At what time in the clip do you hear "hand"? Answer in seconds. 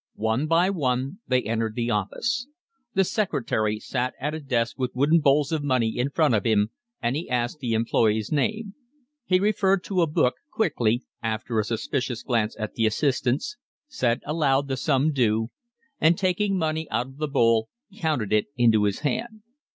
19.01-19.43